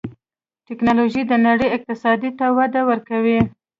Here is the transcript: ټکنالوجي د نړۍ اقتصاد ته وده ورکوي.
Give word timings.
ټکنالوجي 0.67 1.21
د 1.27 1.33
نړۍ 1.47 1.67
اقتصاد 1.71 2.21
ته 2.39 2.45
وده 2.57 2.81
ورکوي. 2.89 3.39